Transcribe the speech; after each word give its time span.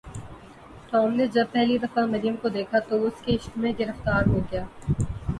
Tom 0.91 1.13
نے 1.15 1.25
جب 1.33 1.51
پہلی 1.51 1.77
دفعہ 1.77 2.05
مریم 2.05 2.35
کو 2.41 2.49
دیکھا 2.49 2.79
تو 2.79 2.99
وہ 2.99 3.07
اس 3.07 3.21
کے 3.25 3.35
عشق 3.35 3.57
میں 3.57 3.71
گرفتار 3.79 4.23
ہو 4.27 4.39
گیا۔ 4.51 4.65